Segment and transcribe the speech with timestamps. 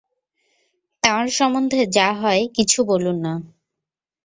[1.03, 3.33] তাঁর সম্বন্ধে যা-হয়-কিছু বলুন-না।